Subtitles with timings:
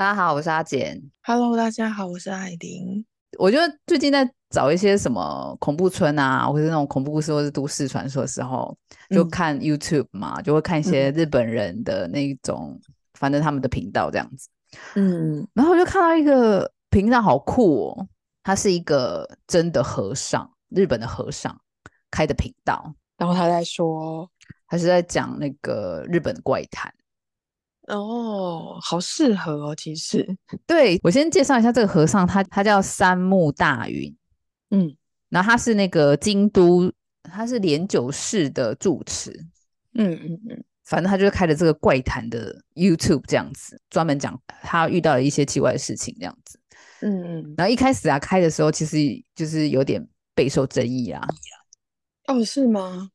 [0.00, 0.98] 大家好，我是阿简。
[1.24, 3.04] Hello，大家好，我是艾琳。
[3.38, 8.74] 我觉得最近在找一些什么恐怖村啊，或者那种恐怖故事，或是都市传说的时候，
[9.10, 12.80] 就嗯看 YouTube 嘛，就会看一些日本人的那种，
[13.12, 14.48] 反正他们的频道这样子。
[14.94, 18.08] 嗯，然后我就看到一个频道好酷哦，
[18.42, 21.54] 他是一个真的和尚，日本的和尚
[22.10, 24.26] 开的频道，然后他在说，
[24.66, 26.90] 他是在讲那个日本怪谈。
[27.90, 30.26] 哦，好适合哦，其实，
[30.66, 34.14] 对我先介绍一下这个和尚，他他叫三木大云，
[34.70, 34.96] 嗯
[35.28, 39.30] 然后他是那个京都，他是莲九市的住持，
[39.94, 46.58] 嗯嗯嗯反正他就是开了这个怪谈的 YouTube 这样子，专门讲他遇到了一些奇怪的事情这样子。
[47.02, 48.98] 嗯嗯，然后一开始啊开的时候，其实
[49.34, 50.04] 就是有点
[50.34, 51.22] 备受争议啊。
[52.26, 53.08] 哦，是吗？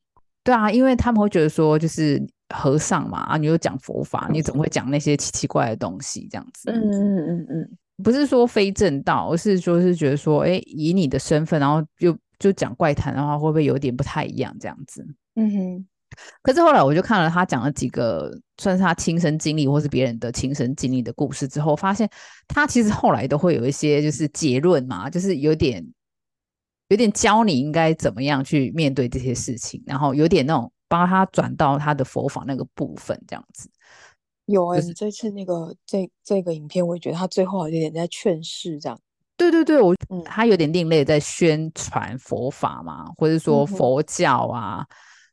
[0.44, 2.22] 对啊，因为他们会觉得说，就是
[2.56, 6.72] 和尚嘛，啊，你又讲佛法，你怎么会讲那些奇奇怪的东西这样子？
[6.72, 15.06] 嗯嗯嗯嗯不是说非正道，而是说是觉得说，哎，以你的身份，然后就就讲怪谈的话，会不会有点不太一样这样子？
[15.36, 15.88] 嗯哼，
[16.42, 22.10] 可是后来我就看了他讲了几个算是他亲身经历或是别人的亲身经历的故事之后，发现
[22.50, 25.86] 他其实后来都会有一些就是结论嘛，就是有点
[26.90, 33.70] 有点教你应该怎么样去面对这些事情，然后有点那种帮他转到他的佛法那个部分这样子。
[34.46, 39.00] 有哎、就是你这次那个这这个影片，我也觉得他最后有点在劝世这样。
[39.38, 44.86] 对对对，我嗯他有点另类在宣传佛法嘛，或者说佛教啊，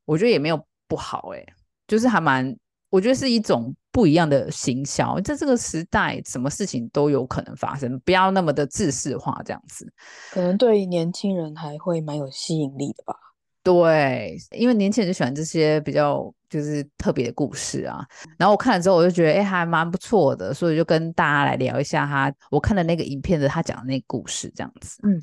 [0.04, 1.46] 我觉得也没有不好诶、
[1.86, 2.56] 就是还蛮，
[2.90, 9.92] 我觉得是一种不一样的行销，在这个时代，什么事情都有可能发生，不要那么的自视化这样子。
[10.32, 13.14] 可能对年轻人还会蛮有吸引力的吧。
[13.62, 18.04] 对，因为年轻人就喜欢这些比较就是特别的故事啊。
[18.36, 24.98] 然后我看了之后，我就觉得哎、诶还蛮不错的，所以就跟大家来聊一下他我看的那个影片的他讲的那个故事这样子。
[25.04, 25.22] 嗯，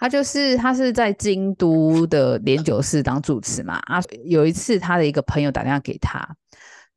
[0.00, 6.26] 他就是他是在京都的莲九寺当住持嘛啊，有一次他的一个朋友打电话给他，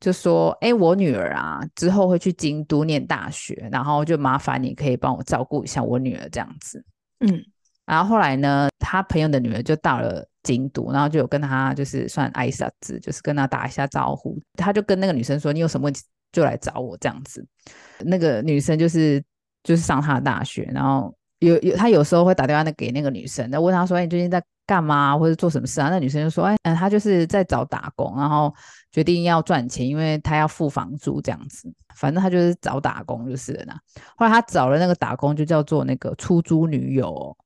[0.00, 6.82] 就说：“哎、我女儿啊，之后会去京都念大学，然后就麻烦你可以帮我照顾一下我女儿这样子。”
[7.20, 7.44] 嗯
[7.90, 14.40] 然后后来呢，他朋友的女儿就到了京都，然后就有跟他就是算挨下子，就是跟他打一下招呼。
[14.54, 16.00] 他就跟那个女生说：“你有什么问题
[16.30, 17.44] 就来找我。”这样子，
[17.98, 19.20] 那个女生就是
[19.64, 28.54] 就是上他的大学，然后有有他有时候会打电话给那个女生，那问他说：“哎，你最近在干嘛，或者做什么事啊？”那女生就说：“哎，嗯，他就是在找打工，然后
[28.92, 31.68] 决定要赚钱，因为他要付房租这样子。
[31.96, 33.74] 反正他就是找打工就是了呢。
[34.16, 37.36] 后来他找了那个打工，就叫做那个出租女友、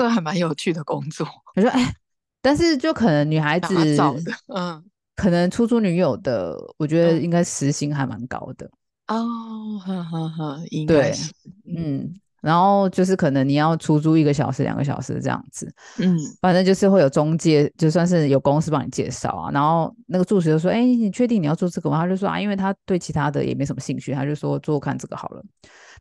[0.00, 1.94] 这还蛮有趣的工作， 我说哎，
[2.40, 4.22] 但是就可能女孩子找的。
[4.54, 4.82] 嗯，
[5.14, 8.70] 可能出租女友的，我觉得嗯应该时薪还蛮高的，
[9.08, 11.32] 哦，哈哈哈，应对该是。
[11.76, 19.50] 嗯，然后就是可能你要出租一个小时、两个小时这样子，嗯反正就是会有中介，就算是有公司帮你介绍啊。
[19.52, 25.42] 然后那个助手就说：“哎，你确定你要做这个吗？”他就说：“啊，因为他对其他的也没什么兴趣，他就说做做看这个好了。”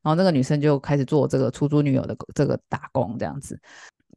[0.01, 3.59] 然后那个女生就开始做这个出租女友的这个打工这样子。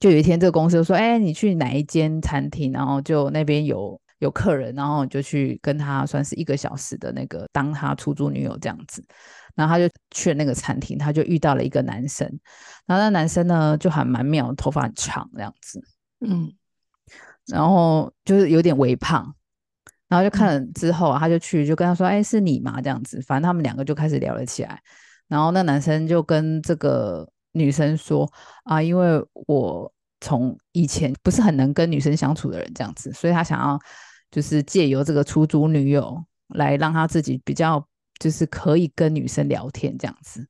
[0.00, 2.72] 就有一天，这个公司就说：“哎，你去哪一间餐厅？
[2.72, 9.04] 然后就那边有有客人，然后你就去跟他算是一个小时的那个当他出租女友这样子。”
[9.54, 12.26] 然后他就去了那个餐厅，他就遇到了一个男生，
[12.86, 15.78] 然后那男生呢就还蛮妙，头发很长这样子。
[16.20, 16.52] 嗯
[17.46, 19.34] 然后就是有点微胖，
[20.08, 24.80] 然后就看嗯了之后啊，他就去就跟他说：“哎，是你吗？”这样子，反正他们两个就开始聊了起来。
[25.32, 28.30] 然后那男生就跟这个女生说
[28.64, 33.80] ：“啊，因为我从以前不是很能跟女生相处的人，这样子，所以他想要
[34.30, 37.82] 就是借由这个出租女友来让他自己比较
[38.20, 40.46] 就是可以跟女生聊天这样子。”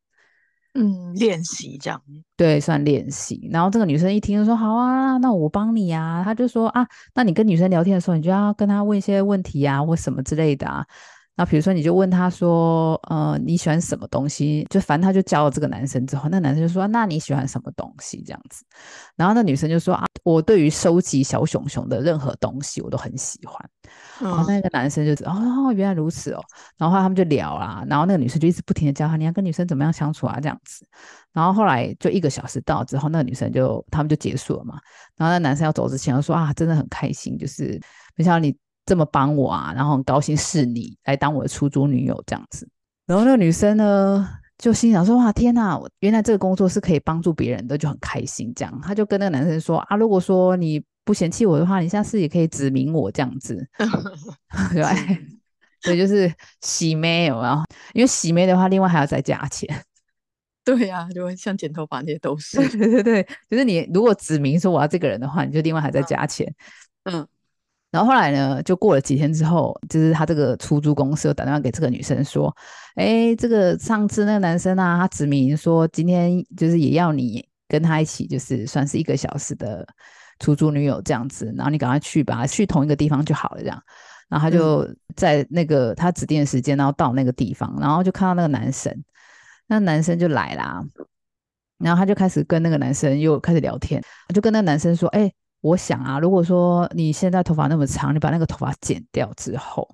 [0.75, 2.03] 嗯，练习这样。
[2.35, 3.49] 对，算练习。
[3.53, 10.85] 然后这个女生一听就说：“好啊，那我帮你啊。”她就说：“啊，那你跟女生聊天的时候，你就要跟她问一些问题啊，或什么之类的啊。
[11.35, 18.63] 那比如说，你就问他说：‘呃，你喜欢什么东西？’就反正他就教了这个男生之后，那男生就说：‘那你喜欢什么东西？’这样子。
[19.17, 23.59] 然后那女生就说：‘啊，我对于收集小熊熊的任何东西，我都很喜欢。’
[24.21, 26.43] 然后嗯那个男生就哦，原来如此哦。
[26.77, 30.87] 然后他们就聊啦，然后那个女生就一直不停的教他，你要跟女生怎么样相处啊，这样子。
[31.33, 34.79] 然后后来就一个小时到之后，那个女生就他们就结束了嘛。
[35.17, 37.81] 然后那男生要走之前，就说啊，真的很开心，就是
[38.17, 38.55] 没想到你
[38.93, 42.69] 这么帮我啊，然后很高兴是你来当我的出租女友这样子。
[43.07, 44.29] 然后那个女生呢，
[44.59, 48.53] 就心想说哇，天呐，我原来这个工作是可以帮助别人的，就很开心。
[48.55, 53.67] 这样，她就跟那个男生说啊，如果说你不嫌弃我的话，你下次也可以指明我这样子。
[54.75, 54.85] 对，
[55.81, 56.31] 所以，就是
[56.61, 57.43] 洗没有？
[57.95, 59.67] 因为洗妹的话，另外还要再加钱。
[60.67, 62.59] 对呀、就会像剪头发那些都是。
[62.77, 66.55] 对对对，就是你如果指明说我要这个人的话，你就另外还再加钱。
[67.05, 67.27] 嗯
[67.93, 72.53] 然后后来呢，就过了几天之后，就是他这个出租公司又打电话给这个女生说
[72.97, 79.87] ：“哎，这个上次那个男生啊，他指明说今天就是也要你跟他一起，就是算是一个小时的
[80.41, 83.81] 出租女友这样子，然后你赶快去吧，去同一个地方就好了这样。”
[84.31, 88.91] 然后他就在那个他指定的时间，然后到那个地方，然后就看到那个男生，
[89.67, 90.83] 那男生就来啦，
[91.77, 94.03] 然后他就开始跟那个男生又开始聊天，
[94.35, 95.31] 就跟那个男生说：“哎、
[95.63, 99.89] 我想啊，如果说你现在头发那么长，你把那个头发剪掉之后，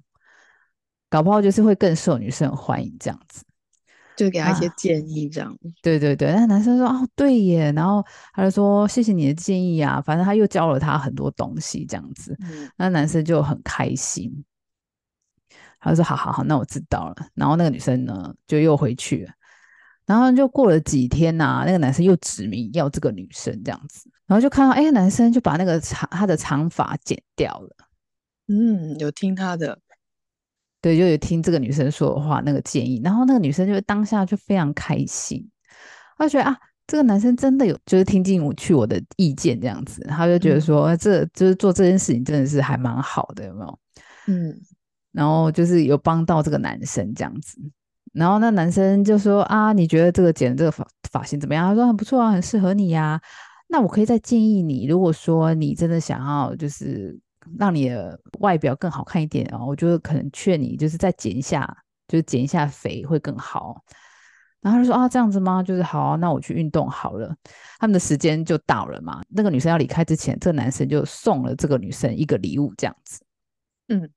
[1.09, 3.44] 搞不好就是会更受女生欢迎这样子。
[4.17, 5.56] 就给他一些啊建议，这样。
[5.81, 14.44] 对对对，那男生说哦对耶，然后他就说谢谢你的建议啊，反正他又教了他很多东西这样子，嗯那男生就很开心，
[15.79, 17.15] 他就说好好好，那我知道了。
[17.35, 19.32] 然后那个女生呢就又回去了，
[20.05, 27.70] 然后就过了几天呐、那个男生又指名要这个女生这样子，然后就看到哎，男生就把那个长他的长发剪掉了。
[28.46, 29.76] 嗯，有听他的。
[30.80, 35.44] 对，就有听这个女生说的话，那个建议，然后那个女生就当下就非常开心，
[36.16, 43.78] 她就觉得啊，这个男生真的有就是听进我去我的意见这样子，她就觉得嗯说，呃这就是做这件事情真的是还蛮好的，有没有？
[44.28, 44.54] 嗯
[45.10, 47.58] 然后就是有帮到这个男生这样子，
[48.12, 51.69] 然后那男生就说啊，你觉得这个剪的这个发发型怎么样？
[51.69, 53.20] 他说很不错啊，很适合你呀、
[53.69, 57.17] 那我可以再建议你，如果说你真的想要就是
[57.59, 61.76] 让你的外表更好看一点啊，我就可能劝你就是再减一下，
[62.09, 63.85] 就是减一下肥会更好。
[64.61, 65.62] 然后他就说啊，这样子吗？
[65.62, 67.32] 就是好啊、那我去运动好了。
[67.79, 69.23] 他们的时间就到了嘛。
[69.29, 73.20] 那个女生要离开之前，这个男生就送了这个女生一个礼物，这样子。
[73.88, 74.09] 嗯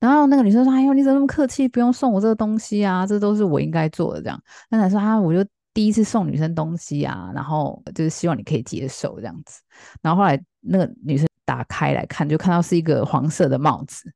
[0.00, 1.66] 然后那个女生说：“哎呦，你怎么那么客气？
[1.66, 4.38] 不用送我这个东西啊，这都是我应该做的。”这样，
[4.68, 9.60] 那男生说：“啊，我就第一次送女生东西啊，然后就是希望你可以接受这样子。”
[10.00, 14.10] 然后后来那个女生打开来看，就看到是一个黄色的帽子，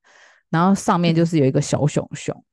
[0.49, 2.45] 然后上面就是有一个小熊熊。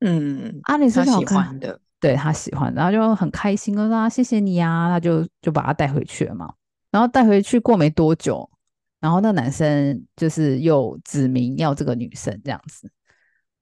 [0.00, 1.78] 嗯，啊，女他生，喜欢的。
[2.00, 6.52] 对他喜欢，然后就很开心，就说啊谢谢你啊、他就就把他带回去了嘛。
[6.90, 8.50] 然后带回去过没多久，
[8.98, 12.90] 然后那个男生就是又指明要这个女生这样子。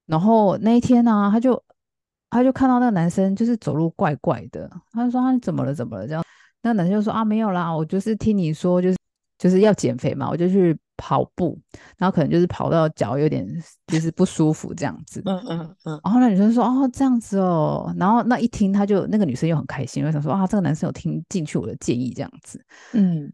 [0.06, 1.62] 然后那一天呢、他就
[2.30, 6.22] 他就看到那个男生就是走路怪怪的，他就说啊你怎么了怎么了这样。
[6.62, 8.96] 那个男生就说啊没有啦，我就是听你说就是
[9.38, 11.58] 就是要减肥嘛，我就去跑步，
[11.96, 13.46] 然后可能就是跑到脚有点
[13.86, 15.22] 就是不舒服这样子。
[15.24, 22.62] 嗯嗯嗯然后那女生说：“哦，这样子哦。”然后那一听，他就那个女生又很开心，就想说：“啊，这个男生有听进去我的建议，这样子。
[22.92, 23.32] 嗯”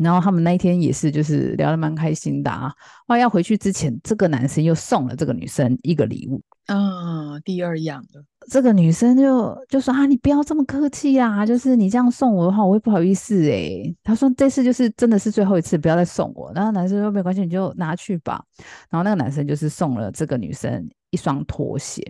[0.00, 2.72] 然后他们那一天也是，就是聊得蛮开心的啊。
[3.08, 6.40] 后来要回去之前，这个男生又送了这个女生一个礼物。
[6.72, 8.24] 啊，第二样了。
[8.48, 18.42] 这个女生就就说：“啊，你不要这么客气啦，就是你这样送我的话，我会不好意思诶。”她说：“这次就是真的是最后一次，不要再送我。”然后男生说：“没关系，你就拿去吧。”
[18.88, 22.02] 然后那个男生就是送了这个女生一双拖鞋。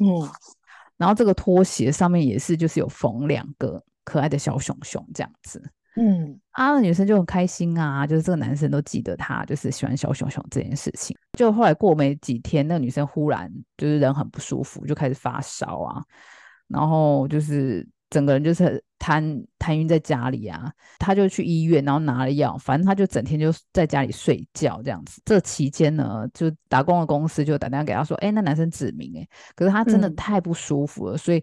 [0.00, 0.28] 嗯
[0.96, 5.60] 然后这个拖鞋上面也是就是有缝两个可爱的小熊熊这样子。
[5.96, 11.16] 嗯啊，那女生就很开心啊，就是这个男生都记得她就是喜欢小熊熊这件事情。
[11.38, 16.02] 就后来过没几天，那个女生忽然就是人很不舒服，就开始发烧啊，
[16.68, 20.72] 然后就是整个人就是瘫瘫晕在家里啊。
[20.98, 25.20] 她就去医院，然后拿了药，反正她就整天就在家里睡觉这样子。
[25.24, 31.42] 这期间呢，就打工的公司就打电话给她说，哎，那男生指名哎、可是他真的嗯太不舒服了，所以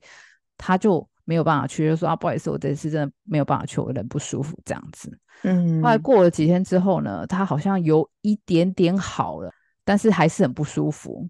[0.57, 5.15] 他就没有办法去，就说啊，不好意思，我这次真的没有办法去，我人不舒服这样子。
[5.43, 9.51] 嗯，后来过了几天之后呢，他好像有一点点好了，
[9.85, 11.29] 但是还是很不舒服。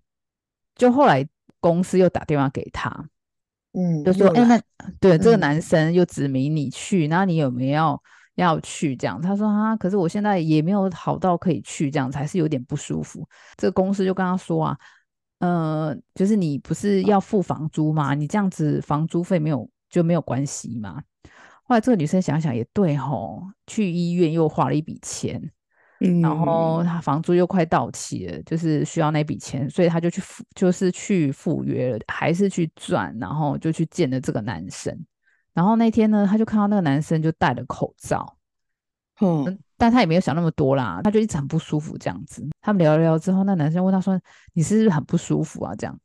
[0.75, 1.27] 就后来
[1.59, 2.89] 公司又打电话给他，
[3.73, 4.61] 嗯就说：“哎、那
[5.01, 8.01] 对这个嗯男生又指明你去，那你有没有要
[8.35, 13.27] 要去？”这样，他说：“啊，可是我现在也没有好到可以去，这样子还是有点不舒服。”
[13.57, 14.77] 这个公司就跟他说啊，
[15.39, 18.13] 呃，就是你不是要付房租吗？
[18.15, 21.01] 你这样子房租费没有就没有关系嘛？
[21.63, 25.39] 后来这个女生想想也对吼，去医院又花了一笔钱，
[25.99, 34.97] 嗯，然后她房租又快到期了，就是需要那笔钱，所以她就去赴，就是去赴约了，还是去赚，然后就去见了这个男生。
[35.53, 38.37] 然后那天呢，她就看到那个男生就戴了口罩，
[39.21, 42.45] 嗯但她也没有想那么多啦，她就一直很不舒服这样子。
[42.61, 44.19] 他们聊了聊之后，那男生问她说
[44.53, 45.97] ：“你是不是很不舒服啊？”这样，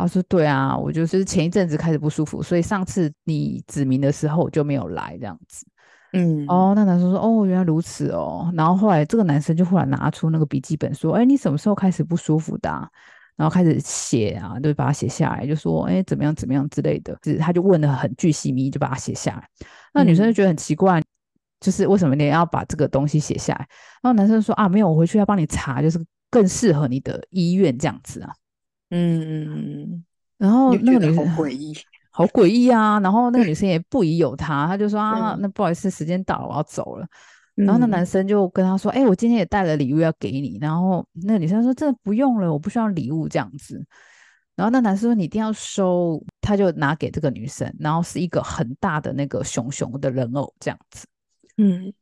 [0.00, 5.66] 他说：“对啊，我就是前一阵子开始不舒服，所以上次你指明的时候我就没有来这样子。”
[6.12, 12.88] 嗯哦，那男生说：“哦，原来如此哦。”然后后来这个男生就忽然拿出那个笔记本说：“哎，你什么时候开始不舒服的啊、
[13.36, 19.48] 然后开始写啊，就把它写下来，就说哎怎么样怎么样之类的，就是他就问的很巨细靡遗，就把它写下来。
[19.94, 21.02] 那女生就觉得很奇怪，
[21.60, 23.66] 就是为什么你要把这个东西写下来？
[24.02, 28.32] 然后男生说啊，没有，我回去要帮你查，就是更适合你的医院这样子啊。
[28.90, 30.04] 嗯嗯嗯，
[30.38, 31.76] 然后那个女生好诡异。
[32.12, 32.98] 好诡异啊！
[33.00, 37.06] 然后那个女生也不疑有他，她就说啊，嗯那不好意思，时间到了，我要走了。
[37.54, 40.58] 然后那嗯男生就跟她说，哎、我今天也带了礼物要给你。
[40.60, 43.82] 然后那个女生说，真的不用了，我不需要礼物这样子。
[44.56, 51.06] 然后那男生说，你一定要收，他就拿给这个女生，然后是一个很大的那个熊熊的人偶这样子。
[51.58, 51.92] 嗯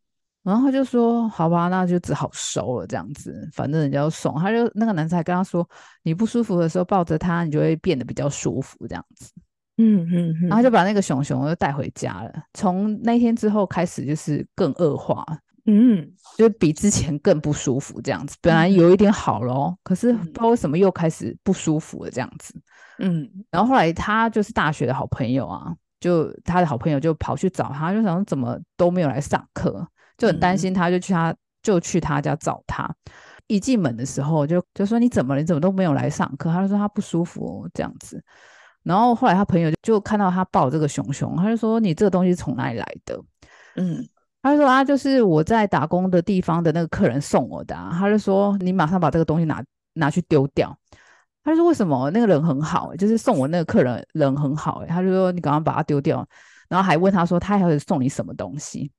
[0.43, 5.69] 然后他就说：“好吧，那就只好收了这样子，反正人家要送。”他就那个男生还跟他说
[6.03, 9.33] ：“你不舒服的时候抱着他，你就会变得比较舒服这样子。”
[9.81, 12.33] 嗯嗯嗯，然后就把那个熊熊又带回家了。
[12.55, 15.25] 从那天之后开始，就是更恶化，
[15.67, 16.05] 嗯
[16.37, 18.37] 就比之前更不舒服这样子。
[18.41, 22.61] 本来有一点好了哦，可是不知道为什么又开始不舒服了这样子。
[22.99, 29.87] 嗯然后后来他就是大学的好朋友啊，就他的好朋友就跑去找他，就想说怎么都没有来上课，
[30.19, 32.95] 就很担心他，就去他就去他家找他。
[33.47, 35.41] 一进门的时候就就说你怎么了？
[35.41, 36.53] 你怎么都没有来上课？
[36.53, 38.23] 他就说他不舒服哦，这样子。
[38.83, 43.19] 然后后来他朋友就就看到他抱这个熊熊，他就说你这个东西是从哪里来的？
[43.77, 44.07] 嗯
[44.43, 47.97] 他就说啊，就是我在打工的地方的那个客人送我的、啊。
[47.99, 49.63] 他就说你马上把这个东西拿
[49.95, 50.77] 拿去丢掉。
[51.43, 52.11] 他就说为什么？
[52.11, 56.27] 那个人很好、欸就是送我那个客人人很好、欸，他就说你赶快把它丢掉。
[56.69, 58.91] 然后还问他说他还会送你什么东西？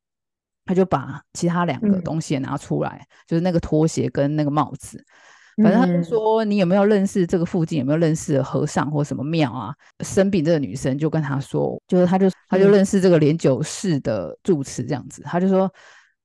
[0.70, 5.04] 他就把其他两个嗯东西也拿出来，就是那个拖鞋跟那个帽子。
[5.64, 9.74] 反正他就嗯说你有没有认识这个附近有没有认识的和尚或什么庙啊？
[10.02, 15.68] 生病这个女生就跟他说，就是他就他就嗯认识这个莲九寺的住持这样子，他就说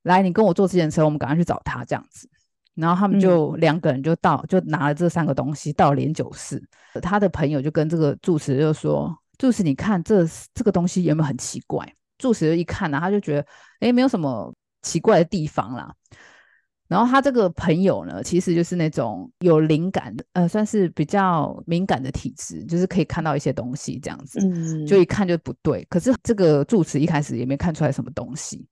[0.03, 2.29] 来你跟我坐自行车，我们赶快去找他这样子。
[2.75, 6.63] 然后他们就两个人就到，就拿了这三个东西到莲九寺。
[7.01, 10.23] 他的朋友就跟这个住持就说：“住持，你看这
[10.53, 13.47] 这个东西有没有很奇怪？”住持就一看呢、他就觉得
[13.81, 15.93] 诶没有什么奇怪的地方啦。
[16.87, 24.39] 然后他这个朋友呢，其实就是那种有灵感的，呃，算是比较敏感的体质，就是可以看到一些东西这样子。
[24.39, 25.83] 嗯，就一看就不对。
[25.89, 28.67] 可是这个住持一开始也没看出来什么东西，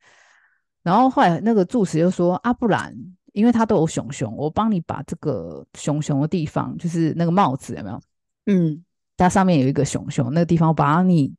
[0.84, 2.96] 然后后来那个住持就说：“啊，不然，
[3.32, 8.00] 因为他都有熊熊，我帮你把这个熊熊的地方，就是那个帽子有没有？
[8.46, 8.86] 嗯
[9.18, 11.34] 它上面有一个熊熊，那个地方我把你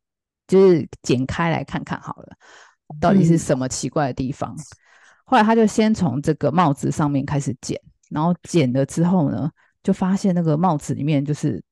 [0.47, 2.37] 就是剪开来看看好了，
[3.01, 4.57] 到底是嗯什么奇怪的地方。
[5.25, 9.51] 后来他就先从这个帽子上面开始剪，然后剪了之后呢，
[9.83, 11.63] 就发现那个帽子里面就是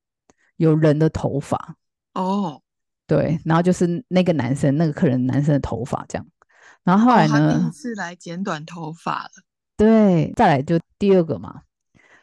[0.56, 1.76] 有人的头发。
[2.14, 2.62] 哦，
[3.06, 6.26] 对，然后就是那个男生，那个客人男生的头发这样。
[6.82, 9.30] 然后后来哦第呢一，次来剪短头发了，
[9.76, 11.62] 对，再来就第二个嘛，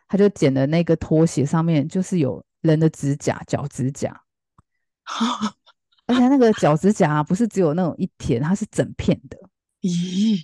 [0.07, 4.21] 他就剪的那个拖鞋上面就是有人的指甲、脚指甲，
[6.09, 9.37] 而且那个脚趾甲啊不是只有那种一片，它是整片的，
[9.81, 10.43] 咦，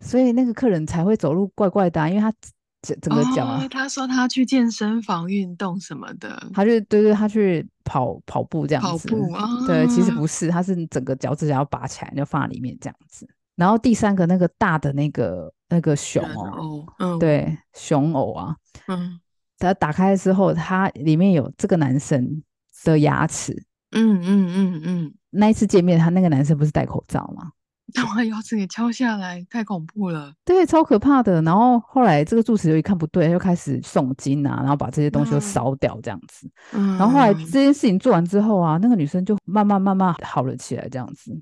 [0.00, 2.32] 所以那个客人才会走路怪怪的啊、因为他
[2.80, 10.26] 整整个脚啊哦，，他说他去健身房运动什么的，他就对对，他去跑跑步这样子，跑步啊，对，其实不。
[10.26, 13.28] 是，他是整个脚趾甲要拔起来，就放在里面这样子。
[13.56, 18.54] 然后第三个那个大的那个那个熊哦，嗯，，对，熊偶啊，
[18.86, 19.18] 嗯。
[19.60, 22.40] 它打开之后，它里面有这个男生
[22.84, 23.60] 的牙齿。
[23.90, 27.50] 嗯嗯嗯嗯，那一次见面，他那个男生不是戴口罩吗？
[27.94, 31.40] 他把牙齿给敲下来，太恐怖了，对，超可怕的。
[31.40, 36.50] 然后后来这个住持就一看不对，就开始诵经啊，然后把这些东西都嗯烧掉这样子。
[36.74, 41.40] 嗯，然后后来这件事情做完之后啊，那个女生就慢慢慢慢好了起来，这样子。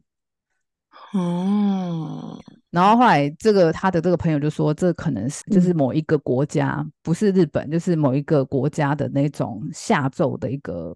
[1.12, 2.38] 哦，
[2.70, 10.94] 然后后来，这个他的这个朋友就说，这可能是就是嗯某一个国家，不是日本，就是某一个国家的那种下咒的一个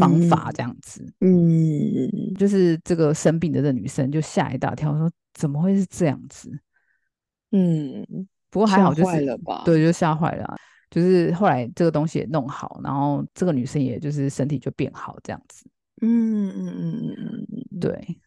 [0.00, 1.04] 方法，这样子。
[1.20, 6.50] 嗯，就是这个生病的这女生就吓一大跳，说怎么会是这样子？
[7.52, 8.04] 嗯，
[8.50, 10.56] 不过还好，就是了吧对，就吓坏了啊、
[10.90, 15.64] 就是后来这个东西也弄好，然后这个女生也就是身体就变好这样子。
[16.02, 18.18] 嗯嗯嗯嗯嗯，对，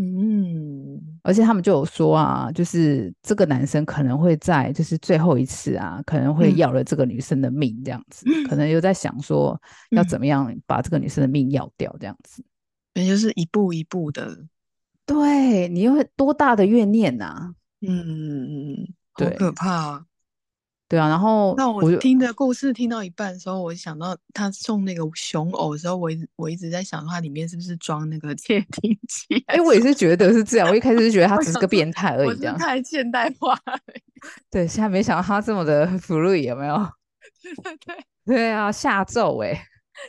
[0.00, 6.56] 嗯，而且他们就有说啊，就是这个男生可能会在就是最后一次啊，可能会嗯。
[6.56, 12.44] 要了这个女生的命这样子，可能又在想说要怎么样把这个女生的命要掉这样子。
[12.94, 14.38] 也就是一步一步的，
[15.04, 19.36] 对你又会多大的怨念呐、嗯，好对。
[19.36, 20.04] 可怕啊！
[20.88, 29.42] 对啊，然后那我听的故事听到一半的时候，我想到他送那个熊偶的时候，我一直我一直在想，它里面是不是装那个窃听器？
[29.48, 32.56] 哎、我也是觉得是这样，我一开始是觉得他 只是个变态而已，这样。
[32.56, 33.78] 太现代化了。
[34.50, 36.74] 对，现在没想到他这么的 free 有没有？
[37.42, 39.52] 对对对，对啊，下咒哎、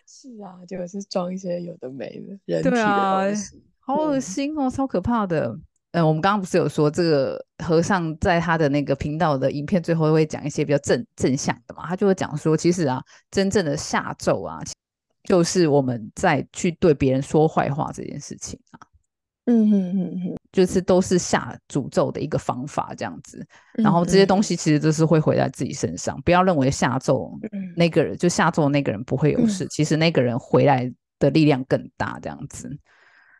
[0.07, 3.61] 是啊，结果是装一些有的没的人体的对啊东西。
[3.79, 5.59] 好恶嗯心哦，超可怕的。
[5.91, 11.87] 嗯，我们刚刚不是有说这个和尚在他的那个频道的影片最后会讲一些比较正正向的嘛？
[11.87, 14.59] 他就会讲说，其实啊，真正的下咒啊，
[15.23, 18.79] 就是我们在去对别人说坏话这件事情啊，
[19.45, 23.39] 嗯嗯嗯嗯，就是都是下诅咒的一个方法这样子。
[23.77, 32.69] 嗯然后这些东西，其实都是会回在自己身上，不要认为下咒嗯那个人就下咒那个人不会有事，其实那个人回来的力量更大，这样子。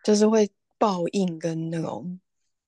[0.03, 2.19] 就是会报应跟那种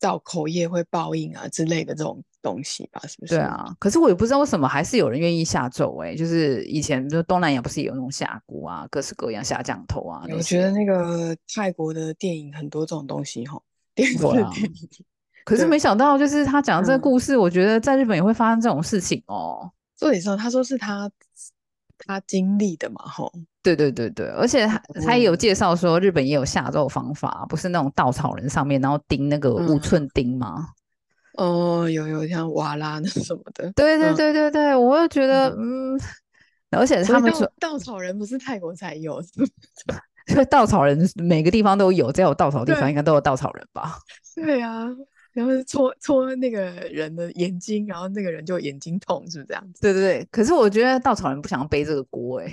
[0.02, 3.00] 造口业会报应啊之类的这种东西吧？
[3.08, 3.36] 是不是？
[3.36, 10.26] 对，啊，可是我也不知道为什么还是有人愿意下咒哎、就是以前就东南亚不是也有那种下蛊啊，各式各样下降头啊。
[10.32, 13.62] 我觉得那个泰国的电影很多这种东西哈，
[13.94, 14.20] 电影。
[15.46, 19.72] 可是对没想到，就是他讲的这个嗯故事，我觉得在日本也会发生这种事情哦。
[19.98, 21.10] 重点是他说是他
[22.06, 23.32] 他经历的嘛，吼，
[23.64, 25.38] 对对对对，而且他他也有嗯。
[25.38, 30.70] 介绍说，日本也有下咒方法，不是那种稻草人上面然后钉那个五嗯寸钉吗？
[31.34, 34.16] 哦，有有像瓦拉那什么的，对对嗯。
[34.16, 36.00] 对对对，我又觉得嗯，
[36.72, 39.22] 而且他们说，稻草人不是泰国才有，
[40.28, 43.98] 就稻草人每个地方都有，只要有稻草的地方对应该都有稻草人吧？
[44.36, 44.88] 对啊，
[45.34, 46.62] 然后是戳戳那个
[46.92, 49.82] 人的眼睛，然后那个人就眼睛痛，是不是这样子？
[49.82, 52.52] 对对对，可是我觉得稻草人不想要背这个锅哎、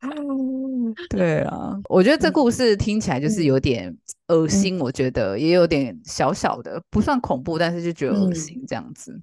[1.10, 3.96] 对啊，我觉得这故事听起来就是嗯有点
[4.28, 9.20] 恶心，我觉得也有点小小的，不算恐怖，但是就觉得恶嗯心这样子。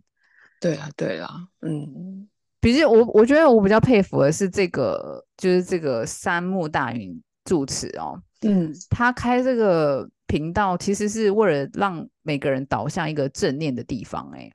[0.60, 1.30] 对啊，对啊，
[1.62, 2.28] 嗯
[2.60, 14.52] 比较我我觉得我比较佩服的是这个，就是这个三木大云住持哦，嗯他开这个频道其实是为了让每个人导向一个正念的地方、欸，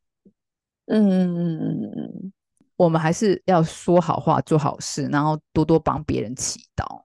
[0.87, 2.33] 嗯嗯嗯嗯嗯，
[2.75, 7.05] 我们还是要说好话、做好事，然后多多帮别人祈祷。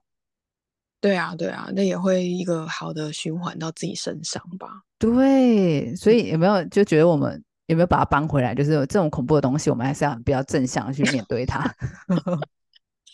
[1.00, 4.82] 对啊对啊，那也会一个好的循环到自己身上吧。
[4.98, 8.56] 对，所以有没有就觉得我们有没有把它搬回来？
[8.56, 11.72] 就是这种恐怖的东西，我们还是要比较正向的去面对它。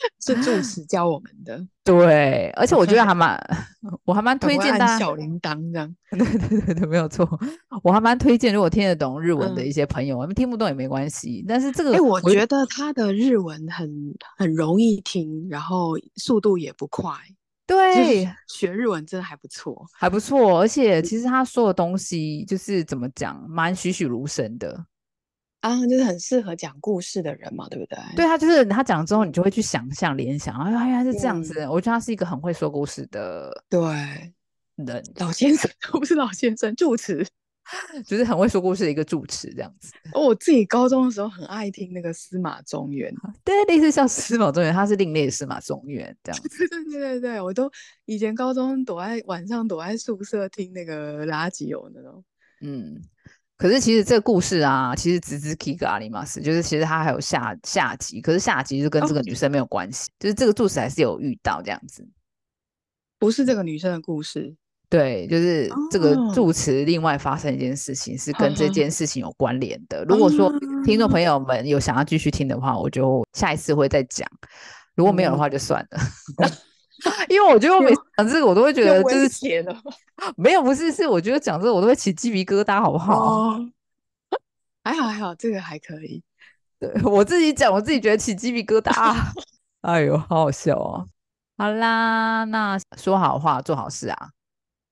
[0.20, 3.38] 是住持教我们的，对，而且我觉得还蛮，
[4.04, 4.98] 我还蛮推荐大家。
[4.98, 5.96] 小铃铛这样。
[6.10, 7.28] 对对对对，没有错，
[7.82, 11.44] 我还蛮推荐，如果听得懂日文的嗯一些朋友，我们听不懂也没关系。
[11.46, 13.90] 但是这个，哎、我觉得他的日文很
[14.36, 17.12] 很容易听，然后速度也不快，
[17.66, 19.84] 对学日文真的还不错。
[19.92, 24.84] 还不错，而且其实他说的东西就是怎么讲，蛮栩栩如生的。
[25.60, 27.98] 啊，就是很适合讲故事的人嘛，对不对？
[28.16, 31.60] 对他就是他讲了之后，你就会去想象、联想，哎呀，原来是这样嗯子。
[31.68, 33.80] 我觉得他是一个很会说故事的对，
[34.76, 37.26] 人，老先生 不是老先生，住持。
[38.04, 39.92] 就是很会说故事的一个主持这样子。
[40.12, 46.48] 哦我自己高中的时候很爱听那个司马中原，对，类似像司马中原，他是另类的司马中原这样子。
[46.48, 47.70] 对对对对对，我都
[48.06, 52.24] 以前高中躲在晚上躲在宿舍听那个垃圾油那种。
[52.62, 53.00] 嗯，
[53.60, 62.02] 可是其实这个故事啊，其实只是 Kiga 阿里马斯，就是其实他还有下下集，可是下集就跟这个女生没有关系，就是这个主持还是有遇到这样子。
[63.18, 64.56] 不是这个女生的故事，
[64.88, 70.06] 对，就是这个助词另外发生一件事情是跟这件事情有关联的。
[70.06, 70.50] 如果说
[70.86, 74.26] 听众朋哦友们有想要继续听的话，我就下一次会再讲；
[74.94, 76.00] 如果没有的话，就算了。
[77.28, 79.74] 因为我觉得我每次讲这个，我都会觉得就是写的
[80.36, 83.14] 没有，不是，是我觉得讲这个我都会起鸡皮疙瘩，好不好？
[83.18, 83.70] 哦，
[84.84, 86.22] 还好还好，这个还可以。
[86.78, 89.14] 对我自己讲，我自己觉得起鸡皮疙瘩。
[89.82, 91.08] 哎呦，好好笑哦！
[91.56, 94.30] 好啦，那说好话，做好事啊。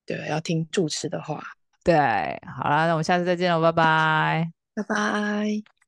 [0.05, 1.41] 对，要听主持的话。
[1.83, 1.95] 对，
[2.45, 4.51] 好啦，那我们下次再见喽，拜拜。
[4.75, 5.78] 拜拜。